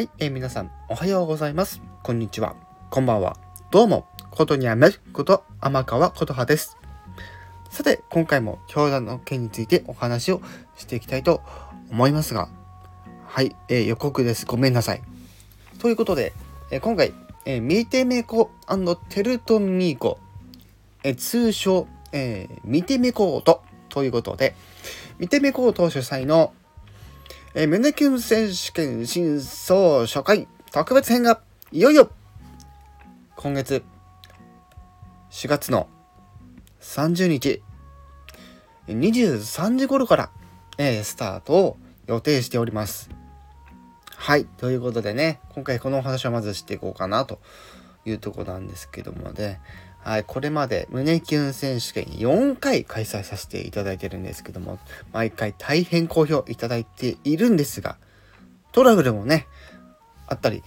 [0.00, 1.82] はい、えー、皆さん、おはようございます。
[2.02, 2.56] こんにちは。
[2.88, 3.36] こんばんは。
[3.70, 6.78] どうも、ことにゃめこと天川琴葉です。
[7.68, 10.40] さて、今回も教団の件についてお話を
[10.78, 11.42] していきたいと
[11.90, 12.48] 思いますが、
[13.26, 14.46] はい、えー、予告です。
[14.46, 15.02] ごめんなさい。
[15.80, 16.32] ということで、
[16.70, 17.12] えー、今回、
[17.44, 18.50] えー、ミーテメコ
[19.10, 20.18] テルトミーコ、
[21.02, 23.60] えー、通称、えー、ミテメコート
[23.90, 24.54] ということで、
[25.18, 26.54] ミテメコート主催の
[27.52, 31.40] えー、胸キュン選手権新装初回特別編が
[31.72, 32.08] いよいよ
[33.34, 33.82] 今月
[35.30, 35.88] 4月の
[36.80, 37.60] 30日
[38.86, 40.30] 23時頃から、
[40.78, 41.76] えー、スタートを
[42.06, 43.10] 予定しております。
[44.16, 44.44] はい。
[44.44, 47.40] ということでね、今回このお話をまずしていこうかなと
[48.04, 49.60] いうとこなんですけどもね、
[50.02, 54.78] はい、これまで胸キュン選手権4回開催させていただいてるんですけども、
[55.12, 57.96] 毎回大変好評いただいているんですが、
[58.72, 59.46] トラブルもね、
[60.26, 60.62] あったり、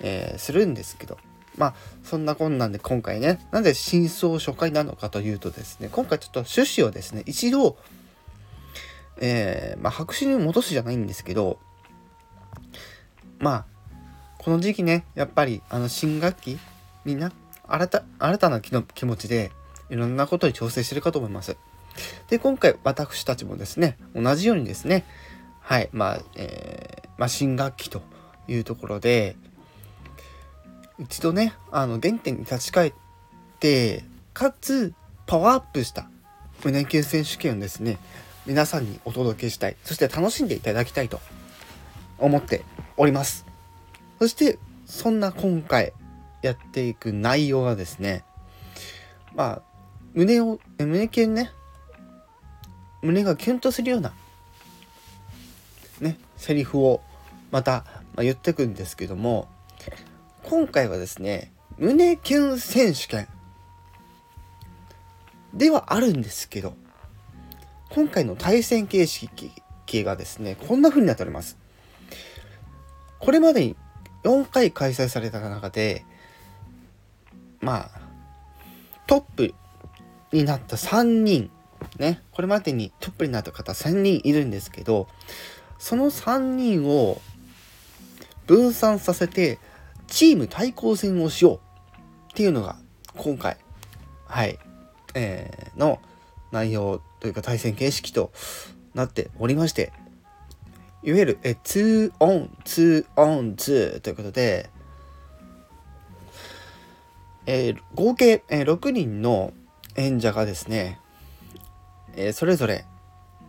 [0.00, 1.16] えー、するんですけど、
[1.56, 7.78] まあ、そんなこんなんで今回ね、なぜ真相初回なのかというとですね、今回ちょっと趣旨をですね、一度、
[9.18, 11.58] えー、まあ、白紙に戻すじゃないんですけど、
[13.38, 13.64] まあ、
[14.38, 16.58] この時期ね、やっぱり、あの、新学期、
[17.04, 17.32] みんな、
[17.66, 19.50] 新た新たな気の気持ちで
[19.88, 21.56] いろんなことに調整してるかと思います。
[22.28, 25.04] で、今回私たちもですね、同じようにですね、
[25.60, 28.02] はい、まあ、えー、まあ、新学期と
[28.48, 29.36] いうところで、
[30.98, 32.92] 一度ね、あの、原点に立ち返っ
[33.60, 34.92] て、かつ、
[35.26, 36.08] パワーアップした
[36.64, 37.98] 胸キュン選手権をですね、
[38.46, 39.76] 皆さんにお届けしたい。
[39.84, 41.20] そして楽しんでいただきたいと
[42.18, 42.62] 思って
[42.96, 43.46] おります。
[44.18, 45.92] そして、そんな今回、
[46.46, 48.24] やっていく内容がですね
[49.34, 49.62] まあ
[50.12, 51.50] 胸を胸キュンね
[53.02, 54.12] 胸がキュンとするような
[56.00, 57.00] ねセリフを
[57.50, 57.84] また、
[58.14, 59.48] ま、言ってくんですけども
[60.42, 63.26] 今回はですね胸キュン選手権
[65.54, 66.74] ではあるんですけど
[67.88, 69.50] 今回の対戦形式
[70.02, 71.56] がですねこんな風になっております。
[73.20, 73.76] これまでに
[74.24, 76.04] 4回開催された中で
[77.64, 78.00] まあ、
[79.06, 79.54] トップ
[80.32, 81.50] になった3人、
[81.98, 85.08] ね、これまでにトップになった方3人いるんですけど、
[85.78, 87.20] その3人を
[88.46, 89.58] 分散させて、
[90.06, 91.56] チーム対抗戦をしよう
[92.32, 92.76] っていうのが、
[93.16, 93.56] 今回、
[94.26, 94.58] はい、
[95.14, 96.00] えー、の
[96.52, 98.32] 内容というか対戦形式と
[98.94, 99.92] なっておりまして、
[101.02, 104.70] いわゆる、え、2 on, 2 on, 2ということで、
[107.46, 109.52] えー、合計、え、6人の
[109.96, 110.98] 演者がですね、
[112.16, 112.84] え、それぞれ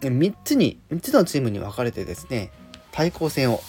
[0.01, 2.51] 3つに、3つのチームに分かれてですね、
[2.91, 3.61] 対抗戦を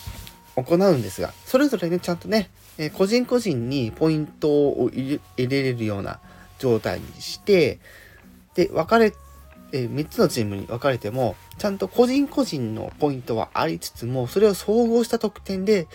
[0.56, 6.20] 行うんですが、それぞれね、ちゃんとね、え個人個人にポイントを入れれるような
[6.58, 7.78] 状態にして、
[8.54, 9.12] で、分かれ、
[9.72, 15.86] え3つのチームに分かれても、ちゃんと個人個人のポイントはありつつも、それを総合した得点で、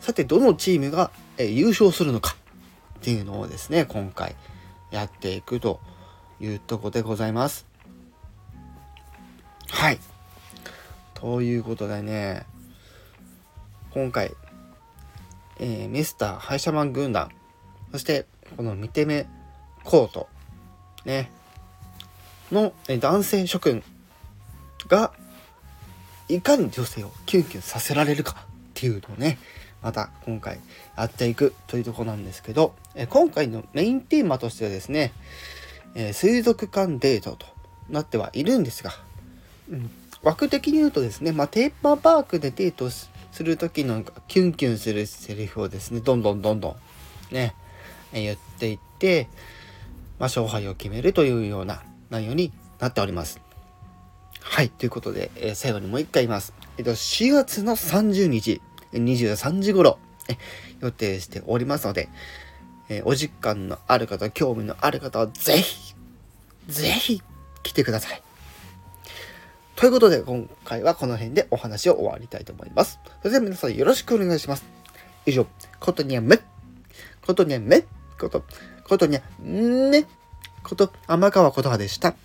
[0.00, 2.36] さて、どのチームが、え優勝するのか。
[2.98, 4.34] っていうのをですね、今回
[4.90, 5.80] やっていくと
[6.40, 7.66] いうとこでございます。
[9.70, 9.98] はい。
[11.14, 12.44] ということでね、
[13.90, 14.34] 今回、
[15.60, 17.30] えー、ミスター廃車マン軍団、
[17.92, 18.26] そして
[18.56, 19.26] この見て目
[19.84, 20.28] コート、
[21.04, 21.30] ね、
[22.50, 23.82] の、え男性諸君
[24.88, 25.12] が、
[26.28, 28.44] いかに女性をキュンキュンさせられるかっ
[28.74, 29.38] ていうのをね、
[29.82, 30.58] また今回
[30.96, 35.12] やっていくというとこなんですけど、え今回のメインテーマとしてはですね、
[35.94, 37.46] え水族館デートと
[37.88, 38.92] なってはいるんですが、
[39.70, 39.90] うん、
[40.22, 43.08] 枠的に言うとですね、まあ、テーマパークでデートす
[43.40, 46.76] る時のキュンキュンするセリフをですね、どんどんどんど
[47.30, 47.54] んね、
[48.12, 49.28] え言っていって、
[50.18, 53.40] まあ、勝敗を決めるというような内容になっております。
[54.40, 56.52] はい、ということで、えー、最後にもう一回言います。
[56.78, 58.60] えっと、4月の30日、
[58.92, 59.98] 23時頃、
[60.80, 62.08] 予定しておりますので、
[62.88, 65.94] えお時間のある方、興味のある方はぜひ、
[66.68, 67.22] ぜひ
[67.62, 68.22] 来てください。
[69.76, 72.98] ということで、今回はこの辺でお話を終わりたいと思います。
[73.22, 74.64] それでは皆さんよろしくお願いします。
[75.24, 75.46] 以上、
[75.78, 76.40] ことにゃめ、
[77.24, 77.84] ことにゃめ、
[78.18, 78.42] こと、
[78.84, 80.04] ことにゃめ、
[80.62, 82.16] こと、天川琴葉でした。